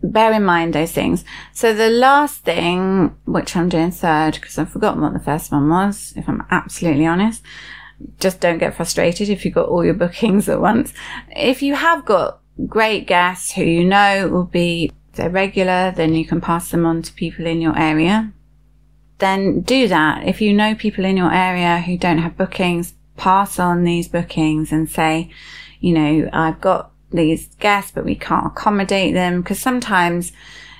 bear 0.01 0.33
in 0.33 0.43
mind 0.43 0.73
those 0.73 0.91
things. 0.91 1.23
So 1.53 1.73
the 1.73 1.89
last 1.89 2.43
thing, 2.43 3.15
which 3.25 3.55
I'm 3.55 3.69
doing 3.69 3.91
third 3.91 4.33
because 4.33 4.57
I've 4.57 4.71
forgotten 4.71 5.01
what 5.01 5.13
the 5.13 5.19
first 5.19 5.51
one 5.51 5.69
was, 5.69 6.11
if 6.15 6.27
I'm 6.27 6.43
absolutely 6.49 7.05
honest. 7.05 7.43
Just 8.19 8.41
don't 8.41 8.57
get 8.57 8.75
frustrated 8.75 9.29
if 9.29 9.45
you've 9.45 9.53
got 9.53 9.69
all 9.69 9.85
your 9.85 9.93
bookings 9.93 10.49
at 10.49 10.59
once. 10.59 10.91
If 11.29 11.61
you 11.61 11.75
have 11.75 12.03
got 12.03 12.41
great 12.67 13.05
guests 13.05 13.51
who 13.51 13.63
you 13.63 13.85
know 13.85 14.27
will 14.27 14.45
be 14.45 14.91
they're 15.15 15.29
regular, 15.29 15.93
then 15.95 16.13
you 16.15 16.25
can 16.25 16.41
pass 16.41 16.71
them 16.71 16.85
on 16.85 17.01
to 17.03 17.13
people 17.13 17.45
in 17.45 17.61
your 17.61 17.77
area. 17.77 18.31
Then 19.19 19.61
do 19.61 19.87
that. 19.87 20.27
If 20.27 20.41
you 20.41 20.53
know 20.53 20.75
people 20.75 21.05
in 21.05 21.17
your 21.17 21.33
area 21.33 21.79
who 21.79 21.97
don't 21.97 22.17
have 22.17 22.37
bookings, 22.37 22.93
pass 23.17 23.59
on 23.59 23.83
these 23.83 24.07
bookings 24.07 24.71
and 24.71 24.89
say, 24.89 25.29
you 25.79 25.93
know, 25.93 26.29
I've 26.33 26.59
got 26.61 26.91
these 27.11 27.47
guests, 27.59 27.91
but 27.91 28.05
we 28.05 28.15
can't 28.15 28.47
accommodate 28.47 29.13
them 29.13 29.41
because 29.41 29.59
sometimes 29.59 30.31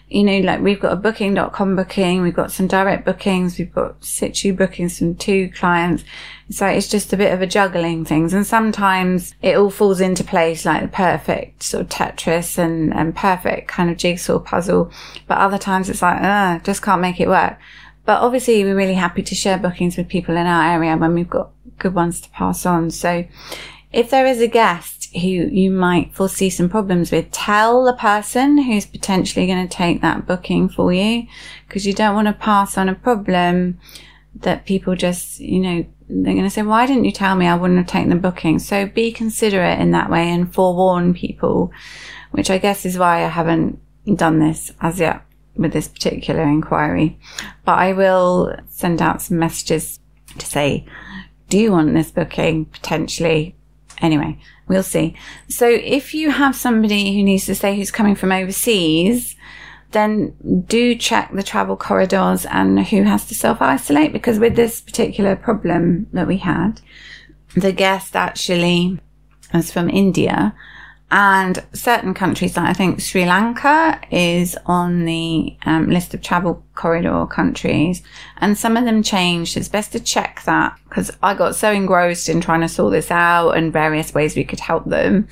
you 0.07 0.23
know, 0.23 0.37
like 0.39 0.61
we've 0.61 0.79
got 0.79 0.93
a 0.93 0.95
booking.com 0.95 1.75
booking, 1.75 2.21
we've 2.21 2.35
got 2.35 2.51
some 2.51 2.67
direct 2.67 3.05
bookings, 3.05 3.57
we've 3.57 3.73
got 3.73 4.03
situ 4.03 4.53
bookings 4.53 4.99
from 4.99 5.15
two 5.15 5.49
clients. 5.49 6.03
So 6.51 6.67
it's 6.67 6.87
just 6.87 7.11
a 7.11 7.17
bit 7.17 7.33
of 7.33 7.41
a 7.41 7.47
juggling 7.47 8.05
things. 8.05 8.33
And 8.33 8.45
sometimes 8.45 9.33
it 9.41 9.57
all 9.57 9.71
falls 9.71 9.99
into 9.99 10.23
place 10.23 10.63
like 10.63 10.83
the 10.83 10.87
perfect 10.87 11.63
sort 11.63 11.81
of 11.81 11.89
Tetris 11.89 12.59
and, 12.59 12.93
and 12.93 13.15
perfect 13.15 13.67
kind 13.67 13.89
of 13.89 13.97
jigsaw 13.97 14.39
puzzle. 14.39 14.91
But 15.27 15.39
other 15.39 15.57
times 15.57 15.89
it's 15.89 16.03
like, 16.03 16.21
uh, 16.21 16.59
just 16.59 16.83
can't 16.83 17.01
make 17.01 17.19
it 17.19 17.27
work. 17.27 17.57
But 18.05 18.21
obviously, 18.21 18.63
we're 18.63 18.75
really 18.75 18.93
happy 18.93 19.23
to 19.23 19.33
share 19.33 19.57
bookings 19.57 19.97
with 19.97 20.07
people 20.07 20.37
in 20.37 20.45
our 20.45 20.63
area 20.63 20.95
when 20.95 21.15
we've 21.15 21.29
got 21.29 21.49
good 21.79 21.95
ones 21.95 22.21
to 22.21 22.29
pass 22.29 22.63
on. 22.63 22.91
So 22.91 23.25
if 23.91 24.11
there 24.11 24.27
is 24.27 24.39
a 24.41 24.47
guest 24.47 24.94
who 25.15 25.27
you 25.27 25.71
might 25.71 26.13
foresee 26.13 26.49
some 26.49 26.69
problems 26.69 27.11
with, 27.11 27.31
tell 27.31 27.83
the 27.85 27.93
person 27.93 28.57
who's 28.57 28.85
potentially 28.85 29.47
going 29.47 29.67
to 29.67 29.73
take 29.73 30.01
that 30.01 30.27
booking 30.27 30.69
for 30.69 30.91
you 30.91 31.27
because 31.67 31.85
you 31.85 31.93
don't 31.93 32.15
want 32.15 32.27
to 32.27 32.33
pass 32.33 32.77
on 32.77 32.89
a 32.89 32.95
problem 32.95 33.79
that 34.41 34.65
people 34.65 34.95
just, 34.95 35.39
you 35.39 35.59
know, 35.59 35.85
they're 36.09 36.33
going 36.33 36.43
to 36.43 36.49
say, 36.49 36.61
why 36.61 36.85
didn't 36.85 37.05
you 37.05 37.11
tell 37.11 37.35
me 37.35 37.47
I 37.47 37.55
wouldn't 37.55 37.79
have 37.79 37.87
taken 37.87 38.09
the 38.09 38.15
booking? 38.15 38.59
So 38.59 38.85
be 38.85 39.11
considerate 39.11 39.79
in 39.79 39.91
that 39.91 40.09
way 40.09 40.29
and 40.29 40.53
forewarn 40.53 41.13
people, 41.13 41.71
which 42.31 42.49
I 42.49 42.57
guess 42.57 42.85
is 42.85 42.97
why 42.97 43.23
I 43.23 43.29
haven't 43.29 43.79
done 44.15 44.39
this 44.39 44.71
as 44.81 44.99
yet 44.99 45.21
with 45.55 45.73
this 45.73 45.87
particular 45.87 46.43
inquiry. 46.43 47.17
But 47.63 47.79
I 47.79 47.93
will 47.93 48.55
send 48.67 49.01
out 49.01 49.21
some 49.21 49.39
messages 49.39 49.99
to 50.37 50.45
say, 50.45 50.85
do 51.49 51.57
you 51.57 51.71
want 51.71 51.93
this 51.93 52.11
booking 52.11 52.65
potentially? 52.65 53.55
Anyway, 54.01 54.37
we'll 54.67 54.83
see. 54.83 55.15
So 55.49 55.67
if 55.67 56.13
you 56.13 56.31
have 56.31 56.55
somebody 56.55 57.15
who 57.15 57.23
needs 57.23 57.45
to 57.45 57.55
stay 57.55 57.75
who's 57.75 57.91
coming 57.91 58.15
from 58.15 58.31
overseas, 58.31 59.35
then 59.91 60.35
do 60.67 60.95
check 60.95 61.31
the 61.33 61.43
travel 61.43 61.77
corridors 61.77 62.45
and 62.45 62.87
who 62.87 63.03
has 63.03 63.25
to 63.27 63.35
self 63.35 63.61
isolate 63.61 64.11
because 64.11 64.39
with 64.39 64.55
this 64.55 64.81
particular 64.81 65.35
problem 65.35 66.07
that 66.11 66.27
we 66.27 66.37
had, 66.37 66.81
the 67.55 67.71
guest 67.71 68.15
actually 68.15 68.99
was 69.53 69.71
from 69.71 69.89
India 69.89 70.53
and 71.11 71.63
certain 71.73 72.13
countries, 72.13 72.57
like 72.57 72.69
I 72.69 72.73
think 72.73 72.99
Sri 72.99 73.25
Lanka 73.25 74.01
is 74.11 74.57
on 74.65 75.05
the 75.05 75.55
um, 75.65 75.89
list 75.89 76.13
of 76.13 76.21
travel 76.21 76.63
corridor 76.73 77.25
countries, 77.27 78.01
and 78.37 78.57
some 78.57 78.75
of 78.75 78.85
them 78.85 79.03
changed. 79.03 79.55
It's 79.55 79.69
best 79.69 79.91
to 79.91 79.99
check 79.99 80.41
that 80.45 80.77
because 80.89 81.11
I 81.21 81.35
got 81.35 81.55
so 81.55 81.71
engrossed 81.71 82.27
in 82.27 82.41
trying 82.41 82.61
to 82.61 82.67
sort 82.67 82.91
this 82.91 83.11
out 83.11 83.51
and 83.51 83.71
various 83.71 84.13
ways 84.13 84.35
we 84.35 84.43
could 84.43 84.59
help 84.59 84.85
them 84.85 85.27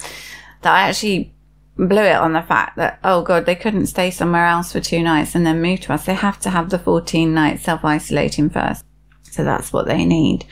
that 0.61 0.73
I 0.73 0.89
actually 0.89 1.33
blew 1.75 2.03
it 2.03 2.15
on 2.15 2.33
the 2.33 2.41
fact 2.41 2.77
that, 2.77 2.99
oh 3.03 3.23
God, 3.23 3.45
they 3.45 3.55
couldn't 3.55 3.87
stay 3.87 4.11
somewhere 4.11 4.45
else 4.45 4.71
for 4.71 4.79
two 4.79 5.01
nights 5.01 5.35
and 5.35 5.45
then 5.45 5.61
move 5.61 5.81
to 5.81 5.93
us. 5.93 6.05
They 6.05 6.13
have 6.13 6.39
to 6.41 6.49
have 6.49 6.69
the 6.69 6.79
14 6.79 7.33
nights 7.33 7.63
self 7.63 7.83
isolating 7.83 8.49
first. 8.49 8.85
So 9.23 9.43
that's 9.43 9.73
what 9.73 9.87
they 9.87 10.05
need. 10.05 10.45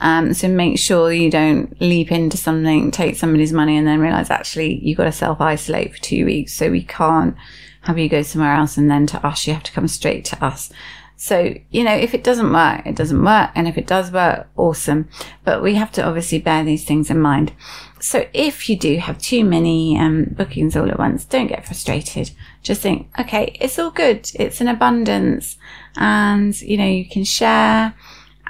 Um, 0.00 0.34
so 0.34 0.48
make 0.48 0.78
sure 0.78 1.12
you 1.12 1.30
don't 1.30 1.80
leap 1.80 2.10
into 2.10 2.36
something, 2.36 2.90
take 2.90 3.16
somebody's 3.16 3.52
money, 3.52 3.76
and 3.76 3.86
then 3.86 4.00
realize 4.00 4.30
actually 4.30 4.80
you've 4.84 4.98
got 4.98 5.04
to 5.04 5.12
self 5.12 5.40
isolate 5.40 5.92
for 5.94 6.02
two 6.02 6.26
weeks. 6.26 6.52
So 6.52 6.70
we 6.70 6.82
can't 6.82 7.36
have 7.82 7.98
you 7.98 8.08
go 8.08 8.22
somewhere 8.22 8.54
else 8.54 8.76
and 8.76 8.90
then 8.90 9.06
to 9.08 9.26
us. 9.26 9.46
You 9.46 9.54
have 9.54 9.62
to 9.64 9.72
come 9.72 9.88
straight 9.88 10.24
to 10.26 10.44
us. 10.44 10.70
So, 11.16 11.54
you 11.70 11.84
know, 11.84 11.94
if 11.94 12.12
it 12.12 12.24
doesn't 12.24 12.52
work, 12.52 12.84
it 12.86 12.96
doesn't 12.96 13.24
work. 13.24 13.50
And 13.54 13.68
if 13.68 13.78
it 13.78 13.86
does 13.86 14.10
work, 14.10 14.48
awesome. 14.56 15.08
But 15.44 15.62
we 15.62 15.74
have 15.74 15.92
to 15.92 16.04
obviously 16.04 16.38
bear 16.38 16.64
these 16.64 16.84
things 16.84 17.08
in 17.08 17.20
mind. 17.20 17.52
So 18.00 18.26
if 18.34 18.68
you 18.68 18.76
do 18.76 18.98
have 18.98 19.18
too 19.18 19.44
many 19.44 19.98
um, 19.98 20.24
bookings 20.36 20.76
all 20.76 20.90
at 20.90 20.98
once, 20.98 21.24
don't 21.24 21.46
get 21.46 21.64
frustrated. 21.64 22.32
Just 22.62 22.82
think, 22.82 23.08
okay, 23.18 23.56
it's 23.60 23.78
all 23.78 23.90
good. 23.90 24.30
It's 24.34 24.60
an 24.60 24.68
abundance 24.68 25.56
and, 25.96 26.60
you 26.60 26.76
know, 26.76 26.86
you 26.86 27.08
can 27.08 27.24
share 27.24 27.94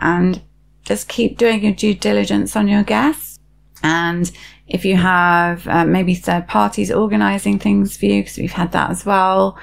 and 0.00 0.42
just 0.84 1.08
keep 1.08 1.38
doing 1.38 1.64
your 1.64 1.72
due 1.72 1.94
diligence 1.94 2.56
on 2.56 2.68
your 2.68 2.82
guests. 2.82 3.38
And 3.82 4.30
if 4.66 4.84
you 4.84 4.96
have 4.96 5.66
uh, 5.68 5.84
maybe 5.84 6.14
third 6.14 6.48
parties 6.48 6.90
organizing 6.90 7.58
things 7.58 7.96
for 7.96 8.06
you, 8.06 8.22
because 8.22 8.38
we've 8.38 8.52
had 8.52 8.72
that 8.72 8.90
as 8.90 9.04
well, 9.04 9.58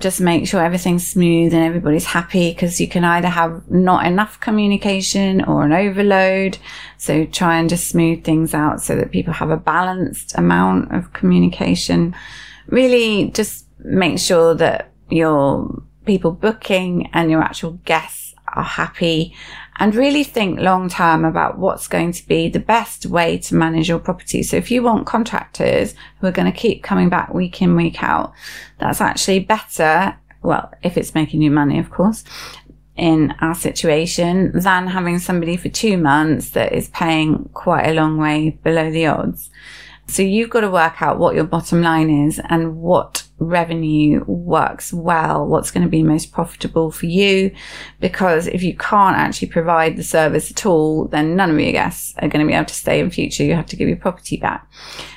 just 0.00 0.20
make 0.20 0.48
sure 0.48 0.64
everything's 0.64 1.06
smooth 1.06 1.52
and 1.52 1.62
everybody's 1.62 2.06
happy 2.06 2.50
because 2.50 2.80
you 2.80 2.88
can 2.88 3.04
either 3.04 3.28
have 3.28 3.70
not 3.70 4.06
enough 4.06 4.40
communication 4.40 5.44
or 5.44 5.64
an 5.64 5.72
overload. 5.72 6.58
So 6.96 7.26
try 7.26 7.58
and 7.58 7.68
just 7.68 7.88
smooth 7.88 8.24
things 8.24 8.54
out 8.54 8.80
so 8.80 8.96
that 8.96 9.10
people 9.10 9.34
have 9.34 9.50
a 9.50 9.58
balanced 9.58 10.36
amount 10.38 10.92
of 10.92 11.12
communication. 11.12 12.14
Really 12.66 13.30
just 13.30 13.66
make 13.80 14.18
sure 14.18 14.54
that 14.54 14.90
your 15.10 15.82
people 16.06 16.30
booking 16.30 17.10
and 17.12 17.30
your 17.30 17.42
actual 17.42 17.72
guests 17.84 18.34
are 18.48 18.64
happy 18.64 19.34
and 19.80 19.94
really 19.94 20.22
think 20.22 20.60
long 20.60 20.90
term 20.90 21.24
about 21.24 21.58
what's 21.58 21.88
going 21.88 22.12
to 22.12 22.28
be 22.28 22.48
the 22.48 22.60
best 22.60 23.06
way 23.06 23.38
to 23.38 23.54
manage 23.54 23.88
your 23.88 23.98
property. 23.98 24.42
So 24.42 24.58
if 24.58 24.70
you 24.70 24.82
want 24.82 25.06
contractors 25.06 25.94
who 26.20 26.26
are 26.26 26.32
going 26.32 26.52
to 26.52 26.56
keep 26.56 26.82
coming 26.82 27.08
back 27.08 27.32
week 27.32 27.62
in, 27.62 27.74
week 27.74 28.02
out, 28.02 28.34
that's 28.78 29.00
actually 29.00 29.40
better. 29.40 30.16
Well, 30.42 30.70
if 30.82 30.98
it's 30.98 31.14
making 31.14 31.40
you 31.40 31.50
money, 31.50 31.78
of 31.78 31.90
course, 31.90 32.24
in 32.94 33.34
our 33.40 33.54
situation 33.54 34.52
than 34.52 34.86
having 34.86 35.18
somebody 35.18 35.56
for 35.56 35.70
two 35.70 35.96
months 35.96 36.50
that 36.50 36.74
is 36.74 36.88
paying 36.88 37.48
quite 37.54 37.86
a 37.86 37.94
long 37.94 38.18
way 38.18 38.50
below 38.62 38.90
the 38.90 39.06
odds. 39.06 39.48
So 40.10 40.22
you've 40.22 40.50
got 40.50 40.60
to 40.60 40.70
work 40.70 41.00
out 41.00 41.18
what 41.18 41.34
your 41.34 41.44
bottom 41.44 41.82
line 41.82 42.10
is 42.10 42.40
and 42.48 42.76
what 42.76 43.24
revenue 43.38 44.22
works 44.26 44.92
well, 44.92 45.46
what's 45.46 45.70
going 45.70 45.84
to 45.84 45.88
be 45.88 46.02
most 46.02 46.32
profitable 46.32 46.90
for 46.90 47.06
you. 47.06 47.52
Because 48.00 48.46
if 48.46 48.62
you 48.62 48.76
can't 48.76 49.16
actually 49.16 49.48
provide 49.48 49.96
the 49.96 50.02
service 50.02 50.50
at 50.50 50.66
all, 50.66 51.06
then 51.06 51.36
none 51.36 51.50
of 51.50 51.60
your 51.60 51.72
guests 51.72 52.14
are 52.18 52.28
going 52.28 52.44
to 52.44 52.50
be 52.50 52.56
able 52.56 52.66
to 52.66 52.74
stay 52.74 53.00
in 53.00 53.10
future. 53.10 53.44
You 53.44 53.54
have 53.54 53.66
to 53.66 53.76
give 53.76 53.88
your 53.88 53.96
property 53.96 54.36
back. 54.36 54.70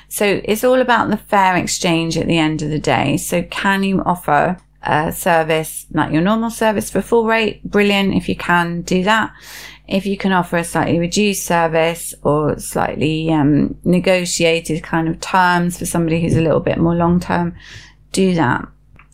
So 0.08 0.40
it's 0.44 0.64
all 0.64 0.80
about 0.80 1.10
the 1.10 1.16
fair 1.16 1.56
exchange 1.56 2.16
at 2.16 2.26
the 2.26 2.38
end 2.38 2.62
of 2.62 2.70
the 2.70 2.78
day. 2.78 3.16
So 3.16 3.42
can 3.42 3.82
you 3.82 4.00
offer 4.04 4.58
a 4.82 5.12
service 5.12 5.86
like 5.90 6.12
your 6.12 6.22
normal 6.22 6.50
service 6.50 6.90
for 6.90 7.02
full 7.02 7.26
rate? 7.26 7.64
Brilliant. 7.64 8.14
If 8.14 8.28
you 8.28 8.36
can 8.36 8.82
do 8.82 9.02
that 9.04 9.32
if 9.86 10.06
you 10.06 10.16
can 10.16 10.32
offer 10.32 10.56
a 10.56 10.64
slightly 10.64 10.98
reduced 10.98 11.44
service 11.44 12.14
or 12.22 12.58
slightly 12.58 13.30
um, 13.30 13.76
negotiated 13.84 14.82
kind 14.82 15.08
of 15.08 15.20
terms 15.20 15.78
for 15.78 15.84
somebody 15.84 16.20
who's 16.20 16.36
a 16.36 16.40
little 16.40 16.60
bit 16.60 16.78
more 16.78 16.94
long 16.94 17.20
term, 17.20 17.54
do 18.12 18.34
that. 18.34 18.66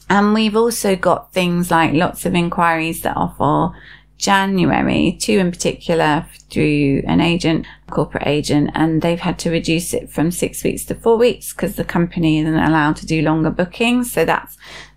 And 0.09 0.35
we've 0.35 0.57
also 0.57 0.97
got 0.97 1.33
things 1.33 1.71
like 1.71 1.93
lots 1.93 2.25
of 2.25 2.35
inquiries 2.35 3.03
that 3.03 3.17
are 3.17 3.35
for 3.37 3.75
January, 4.17 5.17
two 5.19 5.39
in 5.39 5.51
particular 5.51 6.27
through 6.51 7.03
an 7.07 7.21
agent, 7.21 7.67
corporate 7.91 8.27
agent, 8.27 8.71
and 8.75 9.03
they've 9.03 9.21
had 9.21 9.39
to 9.41 9.51
reduce 9.51 9.95
it 9.95 10.11
from 10.11 10.31
six 10.31 10.63
weeks 10.63 10.85
to 10.85 10.95
four 10.95 11.17
weeks 11.17 11.53
because 11.53 11.77
the 11.77 11.85
company 11.85 12.39
isn't 12.39 12.55
allowed 12.55 12.97
to 12.97 13.07
do 13.07 13.23
longer 13.23 13.51
bookings. 13.51 14.13
So 14.13 14.25
that's 14.25 14.57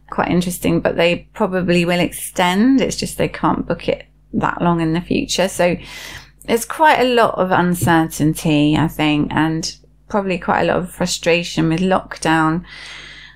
quite 0.10 0.30
interesting, 0.30 0.82
but 0.82 0.98
they 0.98 1.28
probably 1.34 1.86
will 1.86 2.00
extend. 2.00 2.82
It's 2.82 2.98
just 2.98 3.18
they 3.18 3.30
can't 3.30 3.66
book 3.66 3.88
it 3.88 4.06
that 4.34 4.62
long 4.62 4.82
in 4.82 4.94
the 4.94 5.02
future. 5.02 5.48
So 5.48 5.78
there's 6.46 6.66
quite 6.66 7.00
a 7.00 7.14
lot 7.14 7.36
of 7.36 7.52
uncertainty, 7.52 8.76
I 8.76 8.88
think, 8.88 9.32
and 9.32 9.76
probably 10.10 10.38
quite 10.38 10.62
a 10.62 10.66
lot 10.66 10.78
of 10.78 10.92
frustration 10.92 11.70
with 11.70 11.80
lockdown. 11.80 12.64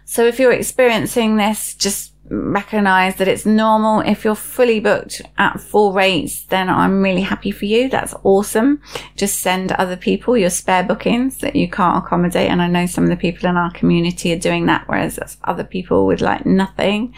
So 0.05 0.25
if 0.25 0.39
you're 0.39 0.53
experiencing 0.53 1.37
this, 1.37 1.73
just 1.73 2.13
recognize 2.29 3.15
that 3.15 3.27
it's 3.27 3.45
normal. 3.45 4.01
If 4.01 4.25
you're 4.25 4.35
fully 4.35 4.79
booked 4.79 5.21
at 5.37 5.61
full 5.61 5.93
rates, 5.93 6.43
then 6.45 6.69
I'm 6.69 7.01
really 7.01 7.21
happy 7.21 7.51
for 7.51 7.65
you. 7.65 7.89
That's 7.89 8.13
awesome. 8.23 8.81
Just 9.15 9.39
send 9.39 9.71
other 9.73 9.95
people 9.97 10.37
your 10.37 10.49
spare 10.49 10.83
bookings 10.83 11.37
that 11.37 11.55
you 11.55 11.69
can't 11.69 12.03
accommodate. 12.03 12.49
And 12.49 12.61
I 12.61 12.67
know 12.67 12.85
some 12.85 13.05
of 13.05 13.09
the 13.09 13.15
people 13.15 13.49
in 13.49 13.57
our 13.57 13.71
community 13.71 14.33
are 14.33 14.39
doing 14.39 14.65
that, 14.65 14.87
whereas 14.87 15.15
that's 15.15 15.37
other 15.45 15.63
people 15.63 16.05
with 16.05 16.21
like 16.21 16.45
nothing. 16.45 17.13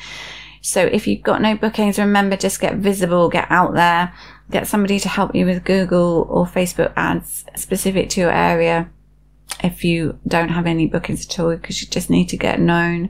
So 0.61 0.85
if 0.85 1.07
you've 1.07 1.23
got 1.23 1.41
no 1.41 1.55
bookings, 1.55 1.97
remember 1.97 2.35
just 2.35 2.59
get 2.59 2.75
visible, 2.75 3.29
get 3.29 3.49
out 3.49 3.73
there, 3.73 4.13
get 4.51 4.67
somebody 4.67 4.99
to 4.99 5.09
help 5.09 5.35
you 5.35 5.45
with 5.45 5.63
Google 5.63 6.27
or 6.29 6.45
Facebook 6.45 6.93
ads 6.95 7.45
specific 7.55 8.09
to 8.09 8.21
your 8.21 8.31
area. 8.31 8.89
If 9.63 9.83
you 9.83 10.19
don't 10.27 10.49
have 10.49 10.65
any 10.65 10.87
bookings 10.87 11.25
at 11.25 11.39
all, 11.39 11.55
because 11.55 11.81
you 11.81 11.87
just 11.87 12.09
need 12.09 12.29
to 12.29 12.37
get 12.37 12.59
known. 12.59 13.09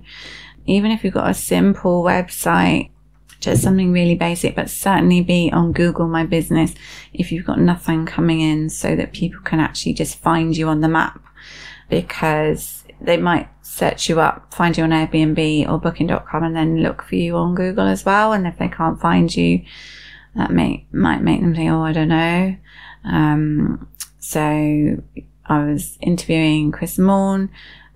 Even 0.66 0.92
if 0.92 1.04
you've 1.04 1.14
got 1.14 1.30
a 1.30 1.34
simple 1.34 2.04
website, 2.04 2.92
just 3.40 3.64
something 3.64 3.92
really 3.92 4.16
basic, 4.16 4.56
but 4.56 4.70
certainly 4.70 5.22
be 5.22 5.52
on 5.52 5.72
Google 5.72 6.08
My 6.08 6.26
Business 6.26 6.76
if 7.14 7.32
you've 7.32 7.46
got 7.46 7.60
nothing 7.60 8.06
coming 8.06 8.42
in 8.42 8.70
so 8.70 8.96
that 8.96 9.14
people 9.14 9.42
can 9.42 9.60
actually 9.60 9.94
just 9.94 10.18
find 10.18 10.56
you 10.56 10.68
on 10.68 10.82
the 10.82 10.90
map 10.90 11.24
because 11.90 12.79
they 13.02 13.18
might 13.18 13.50
search 13.62 14.10
you 14.10 14.20
up, 14.20 14.54
find 14.54 14.78
you 14.78 14.84
on 14.84 14.90
Airbnb 14.90 15.70
or 15.70 15.80
booking.com 15.80 16.44
and 16.44 16.56
then 16.56 16.82
look 16.82 17.04
for 17.04 17.16
you 17.16 17.36
on 17.36 17.56
Google 17.56 17.88
as 17.88 18.06
well. 18.06 18.34
And 18.34 18.46
if 18.46 18.58
they 18.58 18.68
can't 18.68 19.00
find 19.00 19.34
you, 19.36 19.64
that 20.36 20.52
may, 20.52 20.86
might 20.92 21.22
make 21.22 21.42
them 21.42 21.56
think, 21.56 21.72
oh, 21.72 21.82
I 21.82 21.94
don't 21.94 22.08
know. 22.08 22.56
Um, 23.04 23.88
so 24.20 24.40
I 25.46 25.64
was 25.64 25.98
interviewing 26.02 26.72
Chris 26.72 26.98
Morn, 27.00 27.50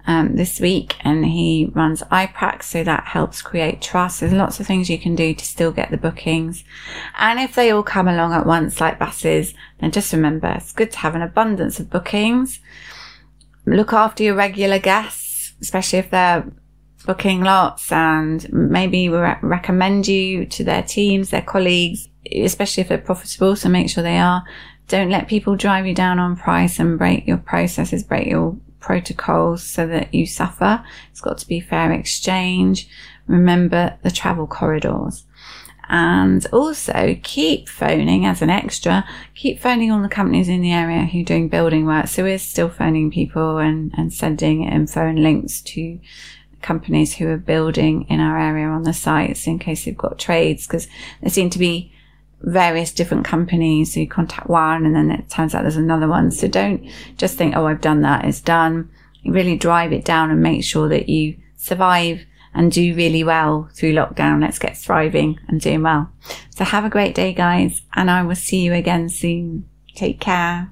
um, 0.06 0.36
this 0.36 0.60
week 0.60 0.96
and 1.02 1.26
he 1.26 1.72
runs 1.74 2.02
iPrac. 2.04 2.64
So 2.64 2.84
that 2.84 3.06
helps 3.06 3.42
create 3.42 3.82
trust. 3.82 4.20
There's 4.20 4.34
lots 4.34 4.60
of 4.60 4.68
things 4.68 4.90
you 4.90 4.98
can 4.98 5.16
do 5.16 5.34
to 5.34 5.46
still 5.46 5.72
get 5.72 5.92
the 5.92 5.98
bookings. 5.98 6.64
And 7.18 7.40
if 7.40 7.56
they 7.56 7.72
all 7.72 7.84
come 7.84 8.08
along 8.08 8.34
at 8.34 8.46
once, 8.46 8.82
like 8.82 9.00
buses, 9.00 9.54
then 9.80 9.92
just 9.92 10.14
remember 10.14 10.48
it's 10.48 10.74
good 10.74 10.92
to 10.92 11.00
have 11.00 11.16
an 11.16 11.22
abundance 11.22 11.80
of 11.80 11.90
bookings. 11.90 12.60
Look 13.66 13.94
after 13.94 14.24
your 14.24 14.36
regular 14.36 14.80
guests 14.80 15.24
especially 15.64 16.00
if 16.00 16.12
they're 16.12 16.46
booking 17.06 17.42
lots 17.42 17.92
and 17.92 18.52
maybe 18.54 19.10
re- 19.10 19.38
recommend 19.42 20.08
you 20.08 20.46
to 20.46 20.64
their 20.64 20.84
teams, 20.84 21.30
their 21.30 21.42
colleagues, 21.42 22.10
especially 22.32 22.82
if 22.82 22.90
they're 22.90 22.98
profitable. 22.98 23.56
So 23.56 23.70
make 23.70 23.90
sure 23.90 24.04
they 24.04 24.20
are. 24.20 24.44
Don't 24.88 25.10
let 25.10 25.28
people 25.28 25.56
drive 25.56 25.88
you 25.88 25.96
down 25.96 26.20
on 26.20 26.36
price 26.36 26.80
and 26.80 26.98
break 26.98 27.26
your 27.26 27.38
processes, 27.38 28.04
break 28.04 28.28
your 28.28 28.58
protocols 28.80 29.64
so 29.64 29.88
that 29.88 30.14
you 30.14 30.26
suffer. 30.26 30.84
It's 31.12 31.22
got 31.22 31.38
to 31.40 31.48
be 31.48 31.62
fair 31.62 31.92
exchange. 31.92 32.88
Remember 33.28 33.98
the 34.04 34.12
travel 34.12 34.46
corridors. 34.46 35.26
And 35.90 36.46
also 36.54 37.20
keep 37.24 37.68
phoning 37.68 38.26
as 38.26 38.42
an 38.42 38.50
extra, 38.50 39.06
keep 39.36 39.60
phoning 39.60 39.92
all 39.92 40.02
the 40.02 40.08
companies 40.08 40.48
in 40.48 40.62
the 40.62 40.72
area 40.72 41.04
who 41.04 41.22
are 41.22 41.26
doing 41.26 41.50
building 41.50 41.86
work. 41.86 42.08
So 42.08 42.24
we're 42.24 42.40
still 42.40 42.70
phoning 42.70 43.12
people 43.12 43.58
and, 43.58 43.94
and 43.98 44.14
sending 44.14 44.64
info 44.64 45.06
and 45.06 45.22
links 45.22 45.62
to 45.62 46.00
companies 46.62 47.16
who 47.16 47.28
are 47.28 47.38
building 47.38 48.06
in 48.10 48.20
our 48.20 48.40
area 48.40 48.66
on 48.66 48.84
the 48.84 48.94
sites 48.94 49.46
in 49.46 49.60
case 49.60 49.86
they've 49.86 49.98
got 49.98 50.18
trades 50.18 50.66
because 50.66 50.88
there 51.22 51.30
seem 51.30 51.50
to 51.52 51.60
be 51.60 51.94
various 52.42 52.92
different 52.92 53.26
companies. 53.26 53.94
So 53.94 54.00
you 54.00 54.08
contact 54.08 54.50
one 54.50 54.86
and 54.86 54.96
then 54.96 55.12
it 55.12 55.30
turns 55.30 55.54
out 55.54 55.62
there's 55.62 55.76
another 55.76 56.08
one. 56.08 56.32
So 56.32 56.48
don't 56.48 56.90
just 57.18 57.38
think, 57.38 57.56
oh, 57.56 57.68
I've 57.68 57.82
done 57.82 58.02
that, 58.02 58.26
it's 58.26 58.42
done. 58.42 58.90
You 59.22 59.32
really 59.32 59.58
drive 59.58 59.94
it 59.94 60.06
down 60.06 60.32
and 60.32 60.42
make 60.42 60.64
sure 60.64 60.90
that 60.90 61.08
you 61.08 61.38
survive 61.56 62.26
and 62.54 62.72
do 62.72 62.96
really 62.96 63.24
well 63.24 63.70
through 63.74 63.94
lockdown. 63.94 64.42
Let's 64.42 64.60
get 64.60 64.78
thriving 64.78 65.40
and 65.48 65.60
doing 65.60 65.84
well. 65.84 66.12
So 66.56 66.64
have 66.64 66.86
a 66.86 66.90
great 66.90 67.16
day, 67.16 67.34
guys, 67.34 67.82
and 67.96 68.10
I 68.10 68.24
will 68.24 68.36
see 68.36 68.62
you 68.62 68.74
again 68.74 69.10
soon. 69.10 69.68
Take 69.96 70.20
care. 70.20 70.72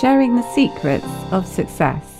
Sharing 0.00 0.36
the 0.36 0.52
secrets 0.52 1.06
of 1.30 1.46
success. 1.46 2.15